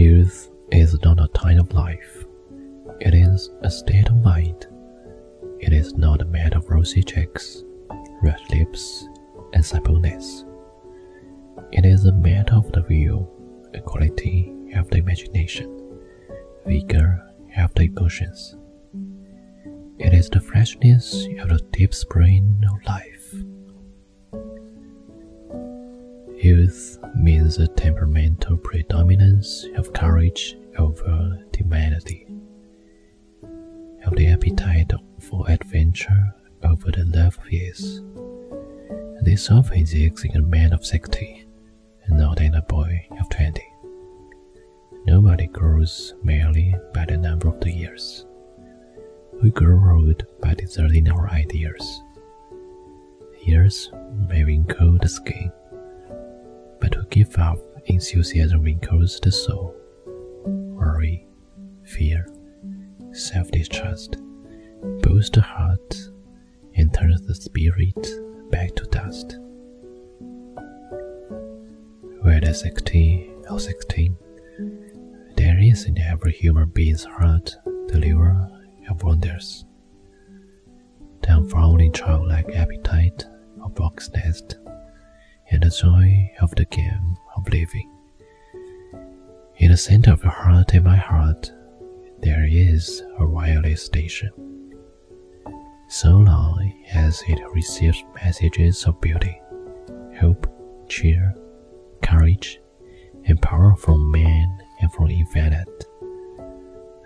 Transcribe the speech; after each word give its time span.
Youth 0.00 0.48
is 0.72 0.98
not 1.02 1.20
a 1.20 1.28
time 1.34 1.60
of 1.60 1.74
life, 1.74 2.24
it 3.00 3.12
is 3.12 3.50
a 3.60 3.70
state 3.70 4.08
of 4.08 4.16
mind. 4.22 4.66
It 5.58 5.74
is 5.74 5.92
not 5.92 6.22
a 6.22 6.24
matter 6.24 6.56
of 6.56 6.70
rosy 6.70 7.02
cheeks, 7.02 7.64
red 8.22 8.40
lips, 8.50 9.06
and 9.52 9.62
suppleness. 9.62 10.46
It 11.72 11.84
is 11.84 12.06
a 12.06 12.12
matter 12.12 12.54
of 12.54 12.72
the 12.72 12.82
will, 12.88 13.30
the 13.74 13.82
quality 13.82 14.50
of 14.74 14.88
the 14.88 14.96
imagination, 14.96 15.68
vigor 16.66 17.22
of 17.58 17.74
the 17.74 17.84
emotions. 17.84 18.56
It 19.98 20.14
is 20.14 20.30
the 20.30 20.40
freshness 20.40 21.26
of 21.40 21.50
the 21.50 21.60
deep 21.72 21.92
spring 21.92 22.64
of 22.72 22.82
life. 22.86 23.19
Youth 26.42 26.98
means 27.16 27.58
a 27.58 27.68
temperamental 27.68 28.56
predominance 28.56 29.66
of 29.76 29.92
courage 29.92 30.56
over 30.78 31.38
humanity, 31.54 32.26
of 34.06 34.16
the 34.16 34.28
appetite 34.28 34.90
for 35.18 35.44
adventure 35.50 36.34
over 36.62 36.90
the 36.92 37.04
love 37.14 37.36
of 37.36 37.52
ease. 37.52 38.00
This 39.20 39.50
often 39.50 39.80
exists 39.80 40.24
in 40.24 40.34
a 40.34 40.40
man 40.40 40.72
of 40.72 40.86
sixty, 40.86 41.46
and 42.04 42.18
not 42.18 42.40
in 42.40 42.54
a 42.54 42.62
boy 42.62 43.06
of 43.20 43.28
twenty. 43.28 43.70
Nobody 45.04 45.46
grows 45.46 46.14
merely 46.22 46.74
by 46.94 47.04
the 47.04 47.18
number 47.18 47.48
of 47.48 47.60
the 47.60 47.70
years. 47.70 48.24
We 49.42 49.50
grow 49.50 49.78
old 49.94 50.24
by 50.40 50.54
deserting 50.54 51.10
our 51.10 51.28
ideas. 51.28 52.02
Years 53.42 53.90
may 54.26 54.42
wrinkle 54.42 54.96
the 54.96 55.08
skin, 55.08 55.52
but 56.80 56.92
to 56.92 57.04
give 57.10 57.36
up 57.38 57.58
enthusiasm 57.86 58.62
wrinkles 58.62 59.20
the 59.20 59.32
soul. 59.32 59.74
Worry, 60.44 61.26
fear, 61.84 62.26
self 63.12 63.50
distrust 63.50 64.16
boost 65.02 65.34
the 65.34 65.42
heart 65.42 65.96
and 66.76 66.92
turns 66.94 67.20
the 67.22 67.34
spirit 67.34 68.08
back 68.50 68.74
to 68.76 68.84
dust. 68.86 69.36
Whether 72.22 72.52
60 72.52 73.30
or 73.50 73.60
16, 73.60 74.16
there 75.36 75.58
is 75.58 75.84
in 75.84 75.98
every 75.98 76.32
human 76.32 76.68
being's 76.70 77.04
heart 77.04 77.56
the 77.88 77.98
lure 77.98 78.48
of 78.88 79.02
wonders. 79.02 79.64
The 81.22 81.36
unfurling 81.36 81.92
childlike 81.92 82.48
the 85.70 85.76
joy 85.76 86.30
of 86.40 86.52
the 86.56 86.64
game 86.64 87.16
of 87.36 87.48
living. 87.48 87.88
In 89.58 89.70
the 89.70 89.76
center 89.76 90.12
of 90.12 90.22
your 90.22 90.32
heart 90.32 90.74
and 90.74 90.84
my 90.84 90.96
heart, 90.96 91.52
there 92.18 92.44
is 92.44 93.04
a 93.20 93.26
wireless 93.26 93.84
station. 93.84 94.30
So 95.88 96.10
long 96.10 96.72
as 96.92 97.22
it 97.28 97.38
receives 97.52 98.02
messages 98.16 98.84
of 98.84 99.00
beauty, 99.00 99.40
hope, 100.18 100.48
cheer, 100.88 101.34
courage, 102.02 102.60
and 103.26 103.40
power 103.40 103.76
from 103.76 104.10
man 104.10 104.62
and 104.80 104.92
from 104.92 105.08
infinite, 105.08 105.84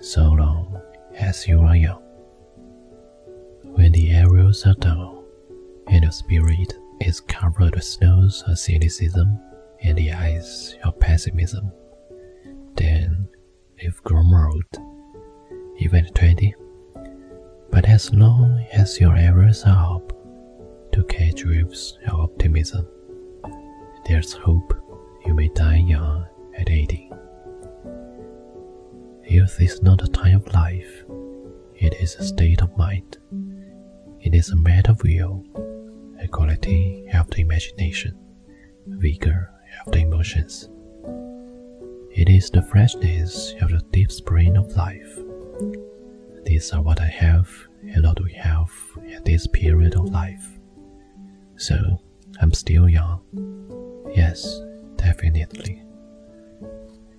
so 0.00 0.22
long 0.30 0.80
as 1.16 1.48
you 1.48 1.60
are 1.62 1.76
young. 1.76 2.02
When 3.62 3.90
the 3.90 4.12
arrows 4.12 4.64
are 4.66 4.74
down 4.74 5.24
and 5.88 6.04
your 6.04 6.12
spirit 6.12 6.74
is 7.06 7.20
covered 7.20 7.74
with 7.74 7.84
snows 7.84 8.42
of 8.46 8.58
cynicism 8.58 9.38
and 9.82 9.98
the 9.98 10.12
ice 10.12 10.74
of 10.84 10.98
pessimism, 11.00 11.70
then 12.76 13.28
you've 13.78 14.02
grown 14.02 14.32
old, 14.32 14.64
even 15.78 16.06
at 16.06 16.14
twenty. 16.14 16.54
But 17.70 17.88
as 17.88 18.12
long 18.12 18.64
as 18.72 19.00
your 19.00 19.16
arrows 19.16 19.64
are 19.64 19.96
up 19.96 20.12
to 20.92 21.04
catch 21.04 21.44
waves 21.44 21.98
of 22.06 22.20
optimism, 22.20 22.86
there's 24.06 24.32
hope 24.32 24.74
you 25.26 25.34
may 25.34 25.48
die 25.48 25.76
young 25.76 26.26
at 26.56 26.70
eighty. 26.70 27.10
Youth 29.24 29.60
is 29.60 29.82
not 29.82 30.02
a 30.02 30.08
time 30.08 30.36
of 30.36 30.54
life, 30.54 31.04
it 31.74 31.94
is 31.94 32.16
a 32.16 32.24
state 32.24 32.60
of 32.60 32.76
mind. 32.76 33.18
It 34.20 34.34
is 34.34 34.50
a 34.50 34.56
matter 34.56 34.92
of 34.92 35.02
will, 35.02 35.44
quality 36.32 37.06
of 37.14 37.30
the 37.30 37.42
imagination, 37.42 38.18
vigor 38.86 39.50
of 39.86 39.92
the 39.92 40.00
emotions. 40.00 40.68
It 42.10 42.28
is 42.28 42.50
the 42.50 42.62
freshness 42.62 43.54
of 43.60 43.70
the 43.70 43.82
deep 43.92 44.10
spring 44.10 44.56
of 44.56 44.74
life. 44.76 45.18
These 46.44 46.72
are 46.72 46.82
what 46.82 47.00
I 47.00 47.06
have 47.06 47.48
and 47.82 48.04
what 48.04 48.22
we 48.22 48.32
have 48.32 48.70
at 49.14 49.24
this 49.24 49.46
period 49.46 49.94
of 49.94 50.10
life. 50.10 50.58
So, 51.56 52.00
I'm 52.40 52.52
still 52.52 52.88
young. 52.88 53.20
Yes, 54.14 54.60
definitely. 54.96 55.82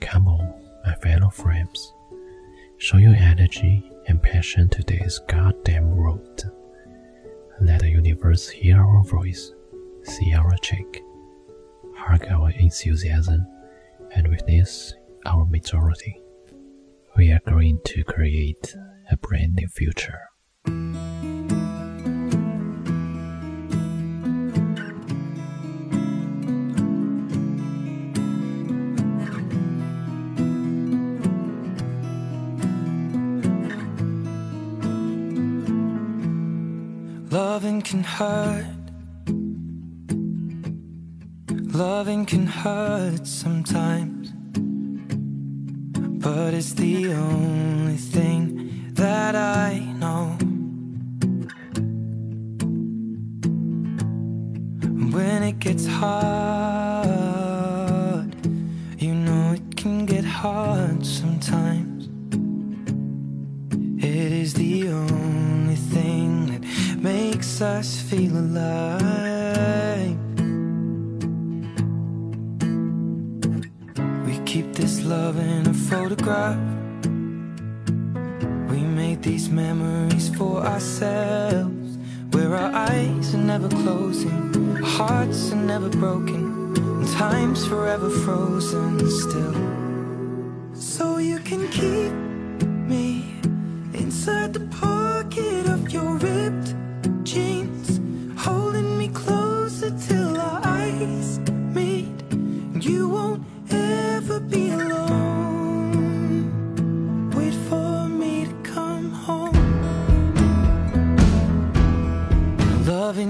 Come 0.00 0.28
on, 0.28 0.54
my 0.84 0.94
fellow 0.96 1.30
friends. 1.30 1.92
Show 2.78 2.98
your 2.98 3.14
energy 3.14 3.90
and 4.08 4.22
passion 4.22 4.68
to 4.70 4.82
this 4.82 5.18
goddamn 5.26 5.90
road. 5.90 6.42
Let 7.60 7.80
the 7.80 7.88
universe 7.88 8.48
hear 8.48 8.78
our 8.80 9.02
voice, 9.04 9.52
see 10.02 10.34
our 10.34 10.54
cheek, 10.62 11.02
hug 11.96 12.26
our 12.26 12.50
enthusiasm, 12.50 13.46
and 14.14 14.28
witness 14.28 14.92
our 15.24 15.46
majority. 15.46 16.20
We 17.16 17.32
are 17.32 17.40
going 17.48 17.80
to 17.86 18.04
create 18.04 18.74
a 19.10 19.16
brand 19.16 19.54
new 19.54 19.68
future. 19.68 20.20
Loving 37.36 37.82
can 37.82 38.02
hurt. 38.02 38.64
Loving 41.84 42.24
can 42.24 42.46
hurt 42.46 43.26
sometimes. 43.26 44.32
But 46.24 46.54
it's 46.54 46.72
the 46.72 47.12
only 47.12 47.98
thing 47.98 48.90
that 48.94 49.34
I 49.34 49.80
know. 50.00 50.38
When 55.14 55.42
it 55.42 55.58
gets 55.58 55.86
hard, 55.86 57.04
you 58.98 59.14
know 59.14 59.52
it 59.52 59.76
can 59.76 60.06
get 60.06 60.24
hard 60.24 61.04
sometimes. 61.04 61.85
Makes 67.86 68.02
us 68.02 68.10
feel 68.10 68.36
alive. 68.36 70.16
We 74.26 74.38
keep 74.44 74.72
this 74.72 75.04
love 75.04 75.38
in 75.38 75.66
a 75.68 75.74
photograph. 75.74 76.58
We 78.70 78.80
made 78.80 79.22
these 79.22 79.48
memories 79.48 80.28
for 80.36 80.64
ourselves, 80.66 81.98
where 82.32 82.54
our 82.54 82.72
eyes 82.72 83.34
are 83.34 83.44
never 83.52 83.68
closing, 83.68 84.76
hearts 84.82 85.52
are 85.52 85.56
never 85.56 85.88
broken, 85.88 86.74
and 86.76 87.08
time's 87.08 87.66
forever 87.66 88.10
frozen 88.10 88.98
still. 89.10 89.54
So 90.74 91.18
you 91.18 91.38
can 91.38 91.68
keep 91.68 92.12
me 92.88 93.24
inside 93.94 94.52
the 94.54 94.60
pocket 94.60 95.05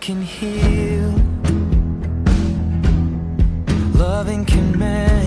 can 0.00 0.22
heal. 0.22 1.12
Loving 3.94 4.46
can 4.46 4.78
mend 4.78 5.19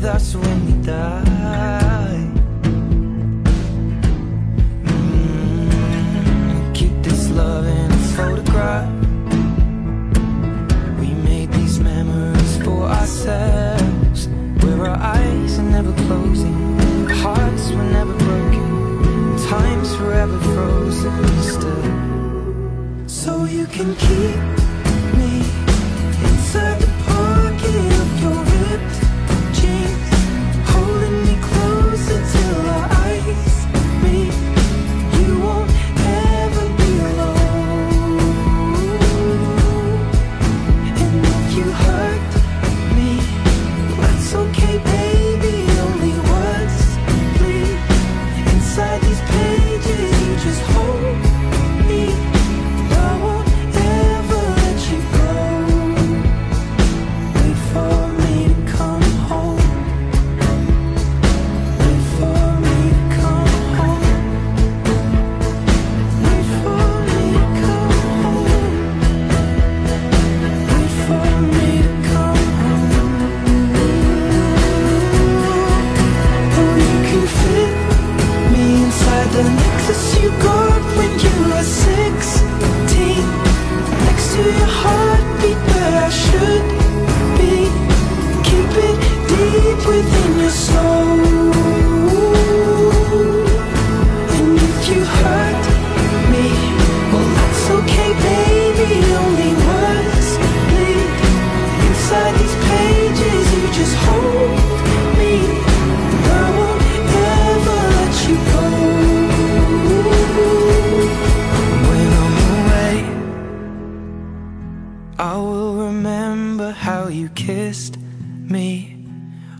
with 0.00 0.06
us 0.06 0.34
when 0.36 0.66
we 0.66 0.72
die. 0.86 2.26
Mm 4.84 5.70
-hmm. 5.70 6.72
Keep 6.72 7.02
this 7.02 7.28
love 7.28 7.66
in 7.66 7.90
a 7.92 8.02
photograph. 8.16 8.88
We 11.00 11.10
made 11.30 11.48
these 11.58 11.82
memories 11.82 12.52
for 12.64 12.80
ourselves, 12.98 14.28
where 14.60 14.80
our 14.90 15.00
eyes 15.18 15.58
are 15.58 15.70
never 15.76 15.92
closing, 16.06 16.58
hearts 17.22 17.64
were 17.70 17.90
never 17.98 18.14
broken, 18.26 18.68
time's 19.50 19.92
forever 19.98 20.38
frozen 20.52 21.24
still. 21.42 21.86
So 23.06 23.32
you 23.44 23.66
can 23.66 23.94
keep. 23.94 24.67